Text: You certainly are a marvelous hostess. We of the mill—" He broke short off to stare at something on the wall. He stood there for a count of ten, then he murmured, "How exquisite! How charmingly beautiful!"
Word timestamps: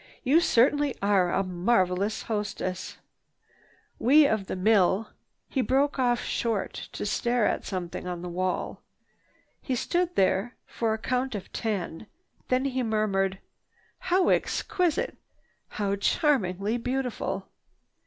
You 0.23 0.39
certainly 0.39 0.95
are 1.03 1.31
a 1.31 1.43
marvelous 1.43 2.23
hostess. 2.23 2.97
We 3.99 4.25
of 4.25 4.47
the 4.47 4.55
mill—" 4.55 5.09
He 5.47 5.61
broke 5.61 5.99
short 6.21 6.79
off 6.79 6.91
to 6.93 7.05
stare 7.05 7.45
at 7.45 7.65
something 7.65 8.07
on 8.07 8.23
the 8.23 8.27
wall. 8.27 8.81
He 9.61 9.75
stood 9.75 10.15
there 10.15 10.55
for 10.65 10.95
a 10.95 10.97
count 10.97 11.35
of 11.35 11.53
ten, 11.53 12.07
then 12.47 12.65
he 12.65 12.81
murmured, 12.81 13.37
"How 13.99 14.29
exquisite! 14.29 15.17
How 15.67 15.95
charmingly 15.97 16.77
beautiful!" 16.79 17.47